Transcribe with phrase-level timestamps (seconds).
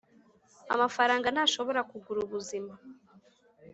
[0.73, 2.73] amafaranga ntashobora kugura ubuzima.